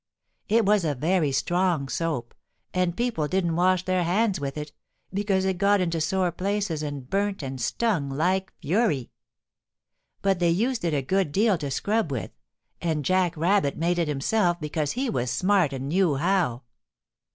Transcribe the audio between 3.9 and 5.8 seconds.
hands with it, because it got